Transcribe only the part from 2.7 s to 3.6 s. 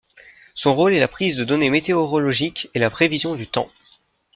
et la prévision du